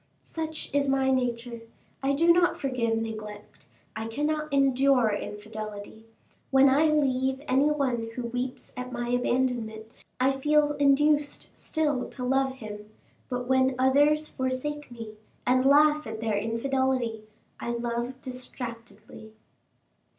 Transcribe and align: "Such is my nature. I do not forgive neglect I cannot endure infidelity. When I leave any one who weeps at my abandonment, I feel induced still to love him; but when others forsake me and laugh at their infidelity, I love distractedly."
"Such 0.23 0.73
is 0.73 0.89
my 0.89 1.11
nature. 1.11 1.61
I 2.01 2.13
do 2.13 2.33
not 2.33 2.57
forgive 2.57 2.97
neglect 2.97 3.67
I 3.95 4.07
cannot 4.07 4.51
endure 4.51 5.11
infidelity. 5.11 6.05
When 6.49 6.69
I 6.69 6.87
leave 6.87 7.43
any 7.47 7.69
one 7.69 8.09
who 8.15 8.23
weeps 8.23 8.73
at 8.75 8.91
my 8.91 9.09
abandonment, 9.09 9.85
I 10.19 10.31
feel 10.31 10.71
induced 10.77 11.55
still 11.55 12.09
to 12.09 12.23
love 12.25 12.53
him; 12.53 12.89
but 13.29 13.45
when 13.47 13.75
others 13.77 14.27
forsake 14.27 14.89
me 14.89 15.13
and 15.45 15.65
laugh 15.67 16.07
at 16.07 16.19
their 16.19 16.35
infidelity, 16.35 17.25
I 17.59 17.69
love 17.73 18.19
distractedly." 18.21 19.33